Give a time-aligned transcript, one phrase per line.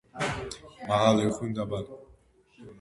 [0.87, 2.03] მაღალი, უხვი, მდაბალი